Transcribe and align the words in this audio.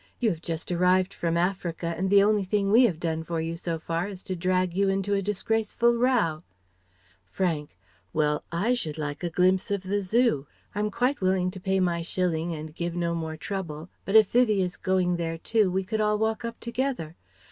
You 0.19 0.31
have 0.31 0.41
just 0.41 0.71
arrived 0.71 1.13
from 1.13 1.37
Africa 1.37 1.93
and 1.95 2.09
the 2.09 2.23
only 2.23 2.43
thing 2.43 2.71
we 2.71 2.85
have 2.85 2.99
done 2.99 3.23
for 3.23 3.39
you, 3.39 3.55
so 3.55 3.77
far, 3.77 4.07
is 4.07 4.23
to 4.23 4.35
drag 4.35 4.73
you 4.73 4.89
into 4.89 5.13
a 5.13 5.21
disgraceful 5.21 5.93
row." 5.95 6.41
Frank: 7.29 7.77
"Well, 8.11 8.43
I 8.51 8.73
should 8.73 8.97
like 8.97 9.23
a 9.23 9.29
glimpse 9.29 9.69
of 9.69 9.83
the 9.83 10.01
Zoo. 10.01 10.47
I'm 10.73 10.89
quite 10.89 11.21
willing 11.21 11.51
to 11.51 11.59
pay 11.59 11.79
my 11.79 12.01
shilling 12.01 12.51
and 12.55 12.73
give 12.73 12.95
no 12.95 13.13
more 13.13 13.37
trouble, 13.37 13.89
but 14.03 14.15
if 14.15 14.31
Vivie 14.31 14.63
is 14.63 14.75
going 14.75 15.17
there 15.17 15.37
too 15.37 15.69
we 15.69 15.83
could 15.83 16.01
all 16.01 16.17
walk 16.17 16.43
up 16.43 16.59
together. 16.59 17.15